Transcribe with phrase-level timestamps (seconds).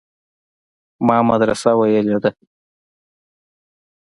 [1.07, 2.31] ما مدرسه ويلې ده.